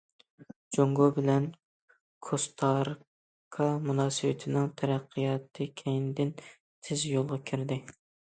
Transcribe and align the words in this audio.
جۇڭگو 0.75 1.07
بىلەن 1.17 1.43
كوستارىكا 2.27 3.67
مۇناسىۋىتىنىڭ 3.89 4.67
تەرەققىياتى 4.83 5.67
كەينىدىن« 5.83 6.35
تېز 6.89 7.07
يولغا» 7.13 7.39
كىردى. 7.51 7.79